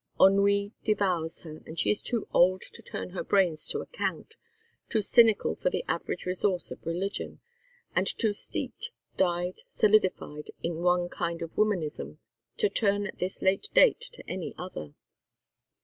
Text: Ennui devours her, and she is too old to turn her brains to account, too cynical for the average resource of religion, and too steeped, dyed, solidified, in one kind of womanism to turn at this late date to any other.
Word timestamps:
Ennui 0.19 0.71
devours 0.83 1.41
her, 1.41 1.61
and 1.67 1.77
she 1.79 1.91
is 1.91 2.01
too 2.01 2.27
old 2.33 2.63
to 2.63 2.81
turn 2.81 3.11
her 3.11 3.23
brains 3.23 3.67
to 3.67 3.81
account, 3.81 4.35
too 4.89 4.99
cynical 4.99 5.53
for 5.55 5.69
the 5.69 5.85
average 5.87 6.25
resource 6.25 6.71
of 6.71 6.83
religion, 6.87 7.39
and 7.95 8.07
too 8.07 8.33
steeped, 8.33 8.89
dyed, 9.15 9.57
solidified, 9.67 10.49
in 10.63 10.77
one 10.81 11.07
kind 11.07 11.43
of 11.43 11.55
womanism 11.55 12.17
to 12.57 12.67
turn 12.67 13.05
at 13.05 13.19
this 13.19 13.43
late 13.43 13.69
date 13.75 14.01
to 14.01 14.27
any 14.27 14.55
other. 14.57 14.95